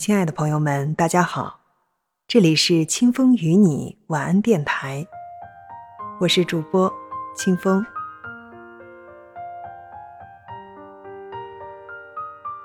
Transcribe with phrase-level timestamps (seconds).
[0.00, 1.60] 亲爱的朋友们，大家好，
[2.26, 5.06] 这里是清风与你晚安电台，
[6.20, 6.90] 我是主播
[7.36, 7.84] 清风。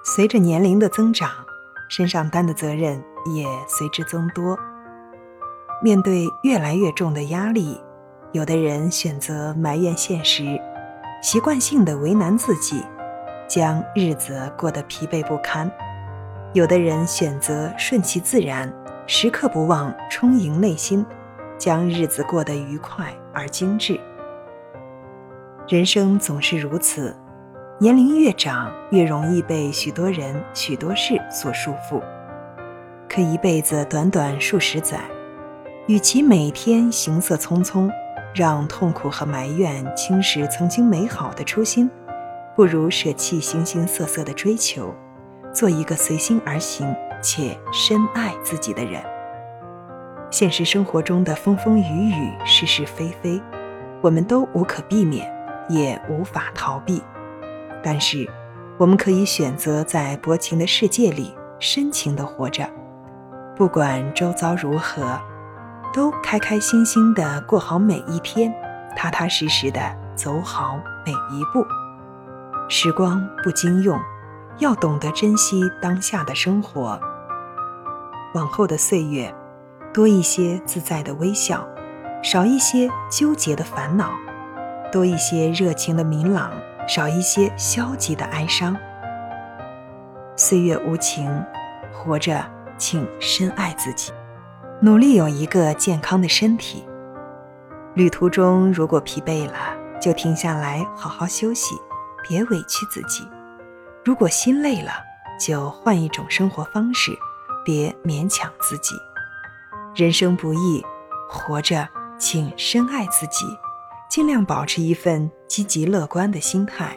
[0.06, 1.30] 随着年龄的增长，
[1.90, 4.58] 身上担的责任也随之增多。
[5.84, 7.78] 面对越来越重的压力，
[8.32, 10.58] 有的人选择埋怨现实，
[11.22, 12.82] 习惯性的为难自己，
[13.46, 15.70] 将日子过得疲惫不堪。
[16.56, 18.74] 有的人选择顺其自然，
[19.08, 21.06] 时刻不忘充盈内心，
[21.58, 24.00] 将日子过得愉快而精致。
[25.68, 27.14] 人生总是如此，
[27.78, 32.02] 年龄越长，越容易被许多人、许多事所束缚。
[33.10, 35.02] 可一辈子短短数十载，
[35.88, 37.92] 与其每天行色匆匆，
[38.34, 41.92] 让痛苦和埋怨侵蚀曾经美好的初心，
[42.56, 44.96] 不如舍弃形形色色的追求。
[45.56, 49.02] 做一个随心而行且深爱自己的人。
[50.30, 53.42] 现实生活中的风风雨雨、是是非非，
[54.02, 55.34] 我们都无可避免，
[55.70, 57.02] 也无法逃避。
[57.82, 58.30] 但是，
[58.78, 62.68] 我们可以选择在薄情的世界里深情地活着，
[63.56, 65.18] 不管周遭如何，
[65.94, 68.54] 都开开心心地过好每一天，
[68.94, 69.80] 踏踏实实地
[70.16, 71.66] 走好每一步。
[72.68, 73.98] 时光不经用。
[74.60, 76.98] 要懂得珍惜当下的生活，
[78.34, 79.34] 往后的岁月，
[79.94, 81.68] 多一些自在的微笑，
[82.24, 84.12] 少一些纠结的烦恼；
[84.92, 86.52] 多一些热情的明朗，
[86.88, 88.76] 少一些消极的哀伤。
[90.38, 91.30] 岁月无情，
[91.92, 92.42] 活着，
[92.78, 94.14] 请深爱自己，
[94.80, 96.88] 努力有一个健康的身体。
[97.94, 99.54] 旅途中如果疲惫了，
[100.00, 101.76] 就停下来好好休息，
[102.26, 103.28] 别委屈自己。
[104.06, 104.92] 如果心累了，
[105.40, 107.12] 就换一种生活方式，
[107.66, 108.94] 别勉强自己。
[109.96, 110.86] 人生不易，
[111.28, 111.90] 活着，
[112.20, 113.48] 请深爱自己，
[114.08, 116.96] 尽量保持一份积极乐观的心态。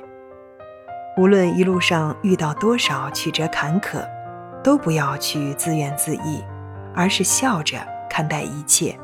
[1.16, 4.06] 无论一路上遇到多少曲折坎坷，
[4.62, 6.47] 都不要去自怨自艾，
[6.94, 7.78] 而是笑着
[8.10, 8.94] 看待一切，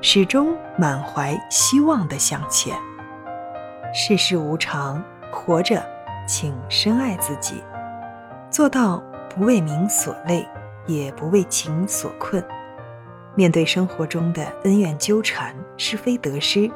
[0.00, 2.76] 始终满怀希望的向前。
[3.94, 5.80] 世事无常，活着。
[6.26, 7.62] 请深爱自己，
[8.50, 10.46] 做到不为名所累，
[10.86, 12.42] 也不为情所困。
[13.34, 16.70] 面对生活中的恩怨纠缠、是非得失，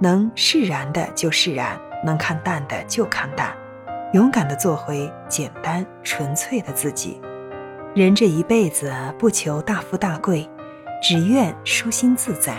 [0.00, 3.56] 能释然的就释然，能看淡的就看淡，
[4.12, 7.20] 勇敢的做回简单纯粹的自己。
[7.94, 10.48] 人这一辈子不求大富大贵，
[11.02, 12.54] 只愿舒心自在；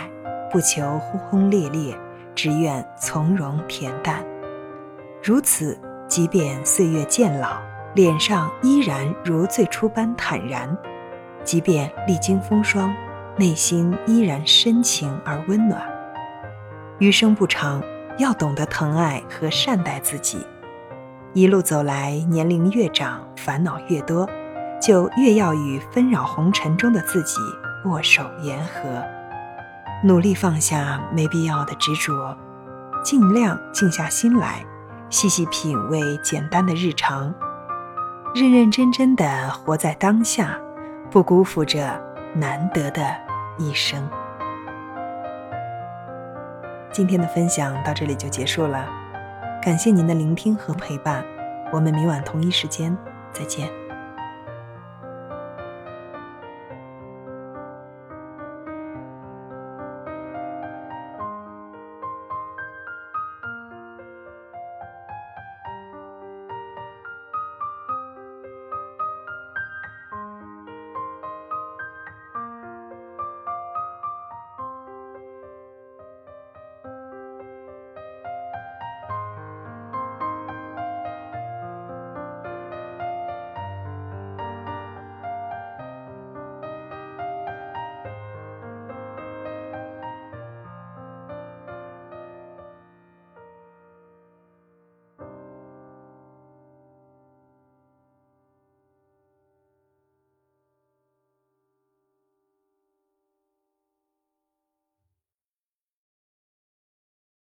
[0.50, 1.96] 不求轰轰烈烈，
[2.34, 4.24] 只愿从容恬淡。
[5.22, 5.78] 如此。
[6.14, 7.60] 即便岁月渐老，
[7.96, 10.68] 脸上依然如最初般坦然；
[11.42, 12.94] 即便历经风霜，
[13.36, 15.82] 内心依然深情而温暖。
[17.00, 17.82] 余生不长，
[18.16, 20.38] 要懂得疼爱和善待自己。
[21.32, 24.24] 一路走来，年龄越长，烦恼越多，
[24.80, 27.40] 就越要与纷扰红尘中的自己
[27.86, 29.02] 握手言和，
[30.04, 32.38] 努力放下没必要的执着，
[33.02, 34.64] 尽量静下心来。
[35.10, 37.32] 细细品味简单的日常，
[38.34, 40.58] 认认真真的活在当下，
[41.10, 41.78] 不辜负这
[42.34, 43.04] 难得的
[43.58, 44.08] 一生。
[46.90, 48.88] 今天的分享到这里就结束了，
[49.62, 51.24] 感谢您的聆听和陪伴，
[51.72, 52.96] 我们明晚同一时间
[53.32, 53.83] 再见。